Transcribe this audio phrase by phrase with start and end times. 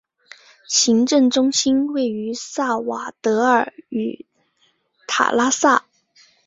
[0.67, 4.25] 行政中心位于萨瓦德尔与
[5.05, 5.85] 塔拉萨。